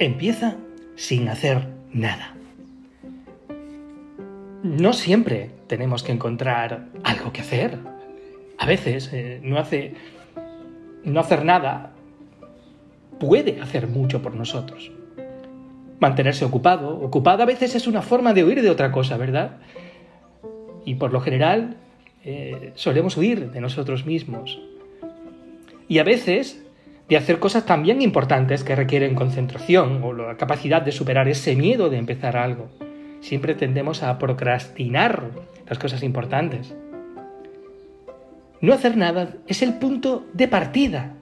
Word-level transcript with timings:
Empieza 0.00 0.56
sin 0.96 1.28
hacer 1.28 1.68
nada. 1.92 2.34
No 4.62 4.94
siempre 4.94 5.50
tenemos 5.66 6.02
que 6.02 6.10
encontrar 6.10 6.86
algo 7.04 7.34
que 7.34 7.42
hacer. 7.42 7.76
A 8.56 8.64
veces 8.64 9.10
eh, 9.12 9.40
no, 9.42 9.58
hace, 9.58 9.92
no 11.04 11.20
hacer 11.20 11.44
nada 11.44 11.92
puede 13.18 13.60
hacer 13.60 13.88
mucho 13.88 14.22
por 14.22 14.34
nosotros. 14.34 14.90
Mantenerse 15.98 16.46
ocupado, 16.46 16.98
ocupada 16.98 17.42
a 17.42 17.46
veces 17.46 17.74
es 17.74 17.86
una 17.86 18.00
forma 18.00 18.32
de 18.32 18.42
huir 18.42 18.62
de 18.62 18.70
otra 18.70 18.92
cosa, 18.92 19.18
¿verdad? 19.18 19.58
Y 20.86 20.94
por 20.94 21.12
lo 21.12 21.20
general 21.20 21.76
eh, 22.24 22.72
solemos 22.74 23.18
huir 23.18 23.50
de 23.50 23.60
nosotros 23.60 24.06
mismos. 24.06 24.58
Y 25.88 25.98
a 25.98 26.04
veces 26.04 26.64
de 27.10 27.16
hacer 27.16 27.40
cosas 27.40 27.66
también 27.66 28.02
importantes 28.02 28.62
que 28.62 28.76
requieren 28.76 29.16
concentración 29.16 30.00
o 30.04 30.12
la 30.12 30.36
capacidad 30.36 30.80
de 30.80 30.92
superar 30.92 31.26
ese 31.28 31.56
miedo 31.56 31.90
de 31.90 31.98
empezar 31.98 32.36
algo. 32.36 32.70
Siempre 33.20 33.56
tendemos 33.56 34.04
a 34.04 34.16
procrastinar 34.16 35.24
las 35.68 35.78
cosas 35.80 36.04
importantes. 36.04 36.72
No 38.60 38.72
hacer 38.72 38.96
nada 38.96 39.34
es 39.48 39.60
el 39.62 39.74
punto 39.74 40.24
de 40.34 40.46
partida 40.46 41.14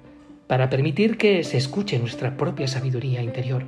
para 0.46 0.68
permitir 0.68 1.16
que 1.16 1.42
se 1.42 1.56
escuche 1.56 1.98
nuestra 1.98 2.36
propia 2.36 2.68
sabiduría 2.68 3.22
interior. 3.22 3.64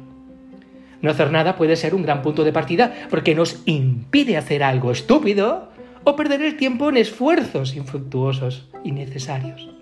No 1.01 1.11
hacer 1.11 1.33
nada 1.33 1.57
puede 1.57 1.77
ser 1.77 1.95
un 1.95 2.03
gran 2.03 2.21
punto 2.21 2.45
de 2.45 2.53
partida 2.53 2.93
porque 3.09 3.35
nos 3.35 3.63
impide 3.65 4.37
hacer 4.37 4.63
algo 4.63 4.91
estúpido 4.91 5.71
o 6.05 6.17
perder 6.17 6.43
el 6.43 6.59
tiempo 6.59 6.91
en 6.91 6.99
esfuerzos 6.99 7.75
infructuosos 7.77 8.69
y 8.85 8.93
necesarios. 8.93 9.80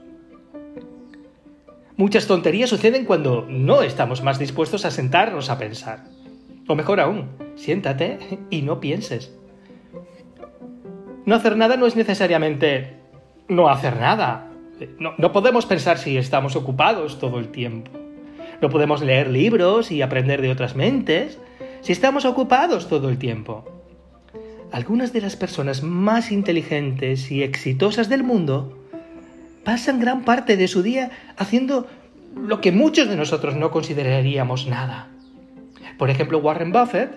Muchas 1.98 2.28
tonterías 2.28 2.70
suceden 2.70 3.04
cuando 3.04 3.44
no 3.50 3.82
estamos 3.82 4.22
más 4.22 4.38
dispuestos 4.38 4.84
a 4.84 4.92
sentarnos 4.92 5.50
a 5.50 5.58
pensar. 5.58 6.04
O 6.68 6.76
mejor 6.76 7.00
aún, 7.00 7.30
siéntate 7.56 8.38
y 8.50 8.62
no 8.62 8.78
pienses. 8.78 9.34
No 11.26 11.34
hacer 11.34 11.56
nada 11.56 11.76
no 11.76 11.86
es 11.86 11.96
necesariamente 11.96 13.00
no 13.48 13.68
hacer 13.68 13.96
nada. 13.96 14.48
No, 15.00 15.14
no, 15.18 15.32
podemos 15.32 15.66
pensar 15.66 15.98
si 15.98 16.16
estamos 16.16 16.54
ocupados 16.54 17.18
todo 17.18 17.40
el 17.40 17.48
tiempo. 17.48 17.90
No 18.62 18.70
podemos 18.70 19.02
leer 19.02 19.28
libros 19.28 19.90
y 19.90 20.00
aprender 20.00 20.40
de 20.40 20.52
otras 20.52 20.76
mentes 20.76 21.40
si 21.80 21.90
estamos 21.90 22.24
ocupados 22.24 22.88
todo 22.88 23.08
el 23.08 23.18
tiempo. 23.18 23.64
Algunas 24.70 25.12
de 25.12 25.20
las 25.20 25.34
personas 25.34 25.82
más 25.82 26.30
inteligentes 26.30 27.32
y 27.32 27.42
exitosas 27.42 28.08
del 28.08 28.22
mundo 28.22 28.77
pasan 29.68 30.00
gran 30.00 30.24
parte 30.24 30.56
de 30.56 30.66
su 30.66 30.82
día 30.82 31.10
haciendo 31.36 31.86
lo 32.34 32.58
que 32.62 32.72
muchos 32.72 33.06
de 33.06 33.16
nosotros 33.16 33.54
no 33.54 33.70
consideraríamos 33.70 34.66
nada. 34.66 35.08
Por 35.98 36.08
ejemplo, 36.08 36.38
Warren 36.38 36.72
Buffett 36.72 37.10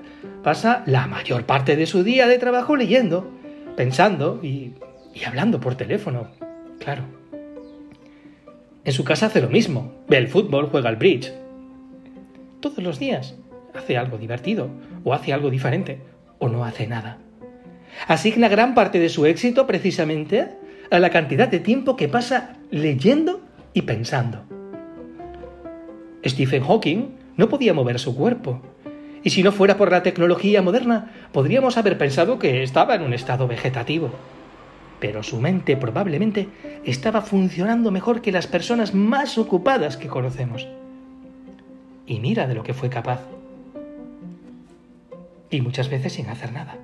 pasa 0.43 0.83
la 0.85 1.07
mayor 1.07 1.45
parte 1.45 1.77
de 1.77 1.85
su 1.85 2.03
día 2.03 2.27
de 2.27 2.39
trabajo 2.39 2.75
leyendo, 2.75 3.31
pensando 3.77 4.41
y, 4.43 4.73
hablando 5.25 5.61
por 5.61 5.75
teléfono, 5.75 6.27
claro. 6.77 7.05
En 8.83 8.91
su 8.91 9.05
casa 9.05 9.27
hace 9.27 9.39
lo 9.39 9.47
mismo, 9.47 9.93
ve 10.09 10.17
el 10.17 10.27
fútbol, 10.27 10.67
juega 10.69 10.89
al 10.89 10.97
bridge. 10.97 11.31
Todos 12.59 12.79
los 12.79 12.99
días 12.99 13.33
hace 13.73 13.97
algo 13.97 14.17
divertido, 14.17 14.69
o 15.05 15.13
hace 15.13 15.31
algo 15.31 15.49
diferente, 15.49 16.01
o 16.37 16.49
no 16.49 16.65
hace 16.65 16.85
nada. 16.85 17.17
Asigna 18.09 18.49
gran 18.49 18.75
parte 18.75 18.99
de 18.99 19.07
su 19.07 19.25
éxito 19.25 19.65
precisamente 19.67 20.59
a 20.91 20.99
la 20.99 21.09
cantidad 21.09 21.47
de 21.47 21.59
tiempo 21.59 21.95
que 21.95 22.09
pasa 22.09 22.57
leyendo 22.69 23.41
y 23.73 23.83
pensando. 23.83 24.43
Stephen 26.23 26.63
Hawking 26.63 27.15
no 27.37 27.49
podía 27.49 27.73
mover 27.73 27.97
su 27.97 28.15
cuerpo, 28.15 28.61
y 29.23 29.29
si 29.29 29.41
no 29.41 29.51
fuera 29.51 29.77
por 29.77 29.89
la 29.91 30.03
tecnología 30.03 30.61
moderna, 30.61 31.11
podríamos 31.31 31.77
haber 31.77 31.97
pensado 31.97 32.39
que 32.39 32.61
estaba 32.61 32.95
en 32.95 33.03
un 33.03 33.13
estado 33.13 33.47
vegetativo. 33.47 34.11
Pero 34.99 35.23
su 35.23 35.39
mente 35.39 35.77
probablemente 35.77 36.49
estaba 36.83 37.21
funcionando 37.21 37.89
mejor 37.91 38.21
que 38.21 38.31
las 38.31 38.47
personas 38.47 38.93
más 38.93 39.37
ocupadas 39.37 39.97
que 39.97 40.07
conocemos. 40.07 40.67
Y 42.05 42.19
mira 42.19 42.47
de 42.47 42.55
lo 42.55 42.63
que 42.63 42.73
fue 42.73 42.89
capaz. 42.89 43.21
Y 45.49 45.61
muchas 45.61 45.89
veces 45.89 46.13
sin 46.13 46.29
hacer 46.29 46.51
nada. 46.51 46.77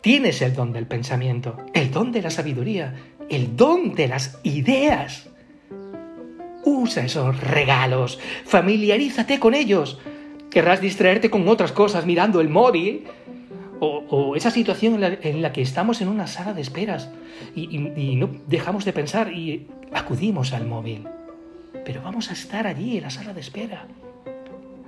Tienes 0.00 0.40
el 0.40 0.54
don 0.54 0.72
del 0.72 0.86
pensamiento, 0.86 1.58
el 1.74 1.90
don 1.90 2.10
de 2.10 2.22
la 2.22 2.30
sabiduría, 2.30 2.94
el 3.28 3.54
don 3.54 3.94
de 3.94 4.08
las 4.08 4.40
ideas. 4.44 5.28
Usa 6.64 7.04
esos 7.04 7.38
regalos, 7.40 8.18
familiarízate 8.46 9.38
con 9.38 9.54
ellos. 9.54 9.98
Querrás 10.50 10.80
distraerte 10.80 11.28
con 11.28 11.46
otras 11.48 11.72
cosas 11.72 12.06
mirando 12.06 12.40
el 12.40 12.48
móvil 12.48 13.04
o, 13.78 14.36
esa 14.36 14.50
situación 14.50 15.02
en 15.02 15.42
la, 15.42 15.52
que 15.52 15.62
estamos 15.62 16.00
en 16.00 16.08
una 16.08 16.26
sala 16.26 16.54
de 16.54 16.60
esperas 16.60 17.10
y, 17.54 17.76
y 17.76 18.16
no 18.16 18.30
dejamos 18.46 18.84
de 18.84 18.92
pensar 18.92 19.32
y 19.32 19.68
acudimos 19.92 20.52
al 20.52 20.66
móvil. 20.66 21.06
Pero 21.84 22.02
vamos 22.02 22.30
a 22.30 22.32
estar 22.32 22.66
allí 22.66 22.96
en 22.96 23.04
la 23.04 23.10
sala 23.10 23.32
de 23.32 23.40
espera, 23.40 23.86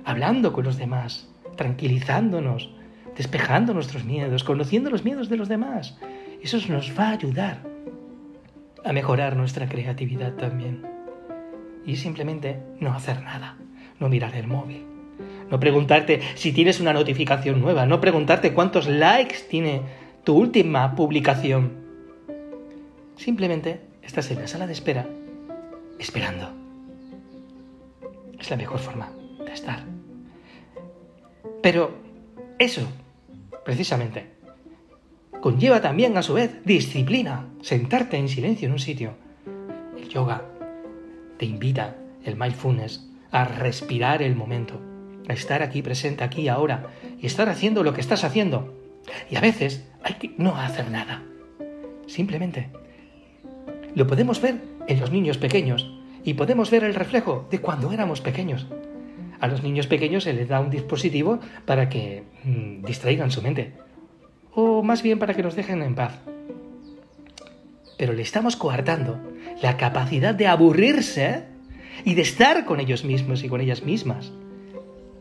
hablando 0.05 0.53
con 0.53 0.63
los 0.63 0.77
demás, 0.77 1.27
tranquilizándonos, 1.55 2.69
despejando 3.15 3.73
nuestros 3.73 4.03
miedos, 4.03 4.43
conociendo 4.43 4.89
los 4.89 5.03
miedos 5.03 5.29
de 5.29 5.37
los 5.37 5.49
demás. 5.49 5.97
Eso 6.41 6.57
nos 6.69 6.97
va 6.97 7.09
a 7.09 7.13
ayudar 7.13 7.61
a 8.83 8.93
mejorar 8.93 9.35
nuestra 9.35 9.67
creatividad 9.67 10.33
también. 10.33 10.85
Y 11.85 11.97
simplemente 11.97 12.59
no 12.79 12.93
hacer 12.93 13.21
nada, 13.21 13.57
no 13.99 14.09
mirar 14.09 14.35
el 14.35 14.47
móvil, 14.47 14.85
no 15.49 15.59
preguntarte 15.59 16.21
si 16.35 16.51
tienes 16.51 16.79
una 16.79 16.93
notificación 16.93 17.61
nueva, 17.61 17.85
no 17.85 18.01
preguntarte 18.01 18.53
cuántos 18.53 18.87
likes 18.87 19.37
tiene 19.49 19.81
tu 20.23 20.35
última 20.37 20.95
publicación. 20.95 21.83
Simplemente 23.17 23.81
estás 24.01 24.31
en 24.31 24.39
la 24.39 24.47
sala 24.47 24.67
de 24.67 24.73
espera 24.73 25.07
esperando. 25.99 26.49
Es 28.39 28.49
la 28.49 28.57
mejor 28.57 28.79
forma 28.79 29.11
de 29.45 29.53
estar. 29.53 29.83
Pero 31.61 31.95
eso 32.59 32.87
precisamente, 33.65 34.27
conlleva 35.41 35.81
también 35.81 36.17
a 36.17 36.23
su 36.23 36.33
vez 36.33 36.63
disciplina, 36.65 37.47
sentarte 37.61 38.17
en 38.17 38.29
silencio 38.29 38.67
en 38.67 38.73
un 38.73 38.79
sitio. 38.79 39.13
El 39.97 40.07
yoga 40.09 40.45
te 41.37 41.45
invita, 41.45 41.95
el 42.23 42.35
mindfulness, 42.35 43.09
a 43.31 43.45
respirar 43.45 44.21
el 44.21 44.35
momento, 44.35 44.79
a 45.27 45.33
estar 45.33 45.61
aquí 45.61 45.81
presente, 45.81 46.23
aquí, 46.23 46.47
ahora, 46.47 46.87
y 47.19 47.25
estar 47.25 47.49
haciendo 47.49 47.83
lo 47.83 47.93
que 47.93 48.01
estás 48.01 48.23
haciendo. 48.23 48.73
Y 49.29 49.35
a 49.35 49.41
veces 49.41 49.85
hay 50.03 50.15
que 50.15 50.33
no 50.37 50.55
hacer 50.55 50.89
nada. 50.91 51.23
Simplemente. 52.07 52.69
Lo 53.95 54.07
podemos 54.07 54.41
ver 54.41 54.61
en 54.87 54.99
los 54.99 55.11
niños 55.11 55.37
pequeños 55.37 55.91
y 56.23 56.33
podemos 56.35 56.71
ver 56.71 56.83
el 56.83 56.95
reflejo 56.95 57.47
de 57.51 57.59
cuando 57.59 57.91
éramos 57.91 58.21
pequeños 58.21 58.67
a 59.43 59.47
los 59.47 59.61
niños 59.61 59.87
pequeños 59.87 60.23
se 60.23 60.31
les 60.31 60.47
da 60.47 60.61
un 60.61 60.69
dispositivo 60.69 61.37
para 61.65 61.89
que 61.89 62.23
mm, 62.45 62.85
distraigan 62.85 63.29
su 63.29 63.41
mente. 63.41 63.73
O 64.53 64.83
más 64.83 65.03
bien 65.03 65.19
para 65.19 65.33
que 65.33 65.43
nos 65.43 65.57
dejen 65.57 65.81
en 65.81 65.95
paz. 65.95 66.21
Pero 67.97 68.13
le 68.13 68.21
estamos 68.21 68.55
coartando 68.55 69.19
la 69.61 69.75
capacidad 69.75 70.33
de 70.33 70.47
aburrirse 70.47 71.43
y 72.05 72.15
de 72.15 72.21
estar 72.21 72.63
con 72.63 72.79
ellos 72.79 73.03
mismos 73.03 73.43
y 73.43 73.49
con 73.49 73.59
ellas 73.59 73.83
mismas. 73.83 74.31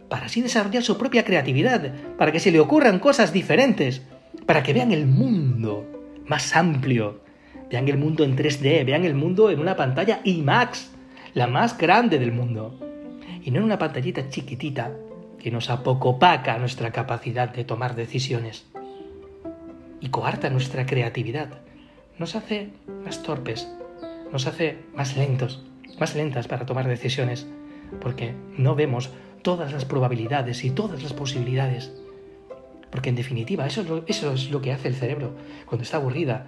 Para 0.09 0.27
así 0.27 0.41
desarrollar 0.41 0.85
su 0.85 0.97
propia 0.97 1.25
creatividad, 1.25 1.93
para 2.17 2.31
que 2.31 2.39
se 2.39 2.53
le 2.53 2.61
ocurran 2.61 3.01
cosas 3.01 3.33
diferentes, 3.33 4.03
para 4.47 4.63
que 4.63 4.73
vean 4.73 4.93
el 4.93 5.09
mundo 5.09 5.85
más 6.29 6.55
amplio, 6.55 7.25
vean 7.73 7.89
el 7.89 7.99
mundo 7.99 8.23
en 8.23 8.37
3D, 8.37 8.85
vean 8.87 9.05
el 9.05 9.17
mundo 9.17 9.51
en 9.51 9.59
una 9.59 9.75
pantalla 9.75 10.21
IMAX, 10.23 10.93
la 11.35 11.49
más 11.49 11.77
grande 11.77 12.21
del 12.21 12.31
mundo 12.31 12.92
y 13.45 13.51
no 13.51 13.59
en 13.59 13.65
una 13.65 13.79
pantallita 13.79 14.29
chiquitita 14.29 14.93
que 15.39 15.51
nos 15.51 15.71
apocopaca 15.71 16.59
nuestra 16.59 16.93
capacidad 16.93 17.53
de 17.53 17.65
tomar 17.65 17.97
decisiones 17.97 18.67
y 20.01 20.09
coarta 20.09 20.51
nuestra 20.51 20.87
creatividad. 20.87 21.61
Nos 22.19 22.37
hace 22.37 22.71
más 23.05 23.23
torpes, 23.23 23.69
nos 24.31 24.47
hace 24.47 24.79
más 24.95 25.17
lentos, 25.17 25.65
más 25.99 26.15
lentas 26.15 26.47
para 26.47 26.67
tomar 26.67 26.87
decisiones, 26.87 27.47
porque 28.01 28.35
no 28.57 28.75
vemos 28.75 29.11
todas 29.43 29.73
las 29.73 29.85
probabilidades 29.85 30.65
y 30.65 30.71
todas 30.71 31.03
las 31.03 31.13
posibilidades. 31.13 31.93
Porque 32.91 33.09
en 33.09 33.17
definitiva, 33.17 33.67
eso 33.67 33.81
es 33.81 33.89
lo, 33.89 34.05
eso 34.07 34.33
es 34.33 34.51
lo 34.51 34.61
que 34.61 34.73
hace 34.73 34.89
el 34.89 34.95
cerebro 34.95 35.35
cuando 35.67 35.83
está 35.83 35.97
aburrida. 35.97 36.47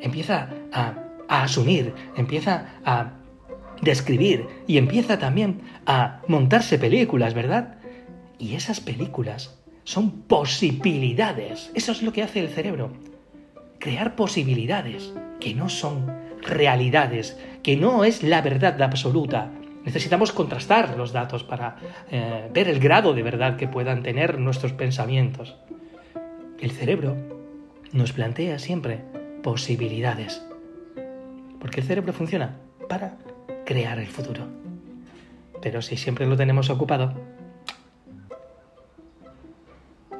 Empieza 0.00 0.50
a, 0.72 0.94
a 1.28 1.42
asumir, 1.42 1.92
empieza 2.16 2.76
a 2.84 3.12
de 3.82 3.90
escribir 3.90 4.46
y 4.66 4.78
empieza 4.78 5.18
también 5.18 5.62
a 5.86 6.22
montarse 6.28 6.78
películas, 6.78 7.34
¿verdad? 7.34 7.76
Y 8.38 8.54
esas 8.54 8.80
películas 8.80 9.58
son 9.84 10.22
posibilidades. 10.22 11.70
Eso 11.74 11.92
es 11.92 12.02
lo 12.02 12.12
que 12.12 12.22
hace 12.22 12.40
el 12.40 12.48
cerebro. 12.48 12.92
Crear 13.78 14.16
posibilidades 14.16 15.12
que 15.40 15.54
no 15.54 15.68
son 15.68 16.12
realidades, 16.42 17.38
que 17.62 17.76
no 17.76 18.04
es 18.04 18.22
la 18.22 18.40
verdad 18.42 18.80
absoluta, 18.82 19.52
Necesitamos 19.86 20.32
contrastar 20.32 20.96
los 20.98 21.12
datos 21.12 21.44
para 21.44 21.76
eh, 22.10 22.50
ver 22.52 22.66
el 22.66 22.80
grado 22.80 23.14
de 23.14 23.22
verdad 23.22 23.56
que 23.56 23.68
puedan 23.68 24.02
tener 24.02 24.40
nuestros 24.40 24.72
pensamientos. 24.72 25.54
El 26.58 26.72
cerebro 26.72 27.16
nos 27.92 28.12
plantea 28.12 28.58
siempre 28.58 29.04
posibilidades. 29.44 30.44
Porque 31.60 31.82
el 31.82 31.86
cerebro 31.86 32.12
funciona 32.12 32.56
para 32.88 33.16
crear 33.66 33.98
el 33.98 34.06
futuro. 34.06 34.46
Pero 35.60 35.82
si 35.82 35.98
siempre 35.98 36.26
lo 36.26 36.36
tenemos 36.36 36.70
ocupado, 36.70 37.12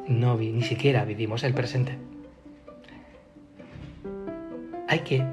no 0.09 0.37
ni 0.37 0.63
siquiera 0.63 1.05
vivimos 1.05 1.45
el 1.45 1.55
presente. 1.55 1.97
Hay 4.89 5.01
que 5.01 5.25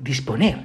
disponer 0.00 0.58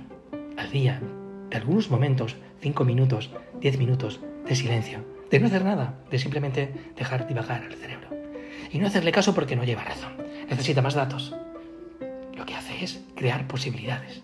al 0.58 0.70
día 0.72 1.02
de 1.50 1.58
algunos 1.58 1.90
momentos, 1.90 2.36
cinco 2.62 2.86
minutos, 2.86 3.32
diez 3.60 3.80
minutos 3.80 4.20
de 4.46 4.56
silencio, 4.56 5.04
de 5.32 5.40
no 5.40 5.48
hacer 5.48 5.64
nada, 5.64 6.00
de 6.12 6.20
simplemente 6.20 6.74
dejar 6.96 7.28
divagar 7.28 7.64
al 7.64 7.74
cerebro. 7.74 8.10
Y 8.72 8.80
no 8.80 8.88
hacerle 8.88 9.12
caso 9.12 9.34
porque 9.34 9.56
no 9.56 9.64
lleva 9.64 9.84
razón, 9.84 10.14
necesita 10.50 10.82
más 10.82 10.94
datos. 10.94 11.36
Lo 12.36 12.46
que 12.46 12.56
hace 12.56 12.84
es 12.84 13.02
crear 13.16 13.48
posibilidades. 13.48 14.24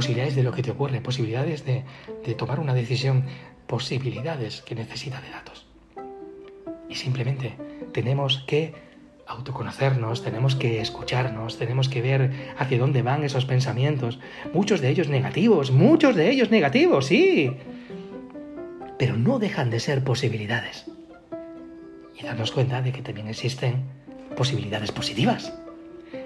Posibilidades 0.00 0.34
de 0.34 0.42
lo 0.42 0.52
que 0.52 0.62
te 0.62 0.70
ocurre, 0.70 1.02
posibilidades 1.02 1.66
de, 1.66 1.84
de 2.24 2.34
tomar 2.34 2.58
una 2.58 2.72
decisión, 2.72 3.24
posibilidades 3.66 4.62
que 4.62 4.74
necesita 4.74 5.20
de 5.20 5.28
datos. 5.28 5.66
Y 6.88 6.94
simplemente 6.94 7.54
tenemos 7.92 8.42
que 8.46 8.72
autoconocernos, 9.26 10.24
tenemos 10.24 10.54
que 10.56 10.80
escucharnos, 10.80 11.58
tenemos 11.58 11.90
que 11.90 12.00
ver 12.00 12.54
hacia 12.56 12.78
dónde 12.78 13.02
van 13.02 13.24
esos 13.24 13.44
pensamientos, 13.44 14.18
muchos 14.54 14.80
de 14.80 14.88
ellos 14.88 15.08
negativos, 15.08 15.70
muchos 15.70 16.16
de 16.16 16.30
ellos 16.30 16.50
negativos, 16.50 17.04
sí, 17.04 17.52
pero 18.98 19.18
no 19.18 19.38
dejan 19.38 19.68
de 19.68 19.80
ser 19.80 20.02
posibilidades. 20.02 20.86
Y 22.18 22.24
darnos 22.24 22.52
cuenta 22.52 22.80
de 22.80 22.92
que 22.92 23.02
también 23.02 23.28
existen 23.28 23.82
posibilidades 24.34 24.92
positivas, 24.92 25.52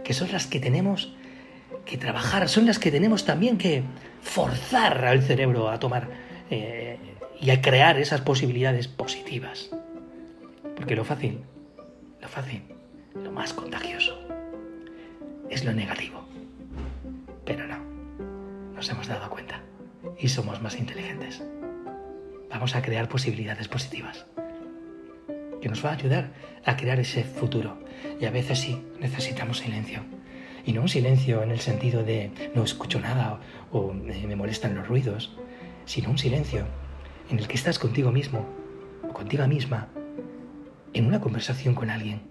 que 0.05 0.15
son 0.15 0.31
las 0.31 0.47
que 0.47 0.61
tenemos 0.61 1.13
que 1.85 1.99
trabajar, 1.99 2.49
son 2.49 2.67
las 2.67 2.79
que 2.79 2.91
tenemos 2.91 3.25
también 3.25 3.59
que 3.59 3.83
forzar 4.23 5.05
al 5.05 5.23
cerebro 5.23 5.69
a 5.69 5.79
tomar 5.79 6.09
eh, 6.51 6.99
y 7.41 7.51
a 7.51 7.61
crear 7.61 7.99
esas 7.99 8.21
posibilidades 8.21 8.89
positivas. 8.89 9.71
Porque 10.77 10.97
lo 10.97 11.05
fácil, 11.05 11.41
lo 12.21 12.29
fácil, 12.29 12.63
lo 13.15 13.31
más 13.31 13.53
contagioso 13.53 14.19
es 15.51 15.65
lo 15.65 15.73
negativo. 15.73 16.25
Pero 17.45 17.67
no, 17.67 17.79
nos 18.75 18.89
hemos 18.89 19.07
dado 19.07 19.29
cuenta 19.31 19.61
y 20.19 20.29
somos 20.29 20.61
más 20.63 20.77
inteligentes. 20.77 21.43
Vamos 22.51 22.75
a 22.75 22.83
crear 22.83 23.09
posibilidades 23.09 23.69
positivas 23.69 24.27
que 25.61 25.69
nos 25.69 25.85
va 25.85 25.91
a 25.91 25.95
ayudar 25.95 26.31
a 26.65 26.77
crear 26.77 27.01
ese 27.01 27.25
futuro. 27.25 27.79
Y 28.21 28.27
a 28.27 28.31
veces 28.31 28.59
sí, 28.59 28.85
necesitamos 29.01 29.59
silencio. 29.59 30.05
Y 30.67 30.73
no 30.73 30.83
un 30.83 30.89
silencio 30.89 31.43
en 31.43 31.51
el 31.51 31.61
sentido 31.61 32.03
de 32.03 32.31
no 32.55 32.65
escucho 32.65 33.01
nada 33.01 33.41
o, 33.71 33.93
me 33.93 34.37
molestan 34.37 34.75
los 34.75 34.89
ruidos, 34.89 35.37
sino 35.85 36.11
un 36.11 36.19
silencio 36.19 36.65
en 37.31 37.39
el 37.39 37.49
que 37.49 37.55
estás 37.55 37.79
contigo 37.79 38.11
mismo 38.11 38.47
o 39.09 39.13
contigo 39.13 39.47
misma 39.47 39.89
en 40.93 41.07
una 41.07 41.21
conversación 41.21 41.75
con 41.75 41.91
alguien, 41.91 42.23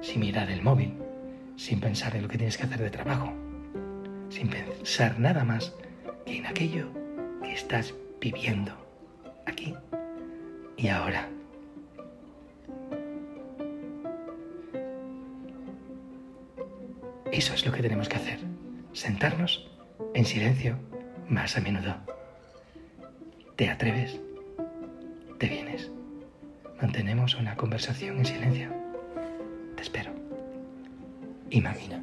sin 0.00 0.20
mirar 0.20 0.50
el 0.50 0.62
móvil, 0.62 0.94
sin 1.56 1.80
pensar 1.80 2.14
en 2.16 2.22
lo 2.22 2.28
que 2.28 2.38
tienes 2.38 2.56
que 2.56 2.64
hacer 2.64 2.80
de 2.80 2.90
trabajo, 2.90 3.32
sin 4.30 4.48
pensar 4.48 5.18
nada 5.18 5.44
más 5.44 5.74
que 6.24 6.38
en 6.38 6.46
aquello 6.46 6.88
que 7.42 7.52
estás 7.52 7.94
viviendo 8.20 8.72
aquí 9.46 9.74
y 10.76 10.88
ahora. 10.88 11.28
Es 17.58 17.66
lo 17.66 17.72
que 17.72 17.82
tenemos 17.82 18.08
que 18.08 18.14
hacer, 18.14 18.38
sentarnos 18.92 19.68
en 20.14 20.24
silencio 20.24 20.78
más 21.28 21.56
a 21.56 21.60
menudo. 21.60 21.96
¿Te 23.56 23.68
atreves? 23.68 24.20
¿Te 25.38 25.48
vienes? 25.48 25.90
Mantenemos 26.80 27.34
una 27.34 27.56
conversación 27.56 28.18
en 28.18 28.26
silencio. 28.26 28.70
Te 29.74 29.82
espero. 29.82 30.12
Imagina. 31.50 32.00